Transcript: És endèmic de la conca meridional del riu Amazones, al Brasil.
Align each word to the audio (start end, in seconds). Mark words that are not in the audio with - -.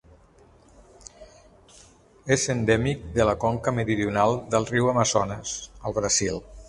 És 2.37 2.45
endèmic 2.53 3.03
de 3.17 3.27
la 3.31 3.35
conca 3.45 3.75
meridional 3.81 4.35
del 4.57 4.67
riu 4.73 4.93
Amazones, 4.95 5.53
al 5.91 5.97
Brasil. 6.01 6.43